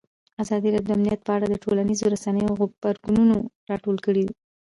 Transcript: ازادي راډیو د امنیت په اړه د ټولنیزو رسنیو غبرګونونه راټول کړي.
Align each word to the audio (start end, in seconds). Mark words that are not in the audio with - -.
ازادي 0.43 0.69
راډیو 0.73 0.87
د 0.89 0.91
امنیت 0.97 1.19
په 1.27 1.31
اړه 1.35 1.45
د 1.49 1.55
ټولنیزو 1.63 2.11
رسنیو 2.13 2.57
غبرګونونه 2.59 3.35
راټول 3.69 3.97
کړي. 4.05 4.23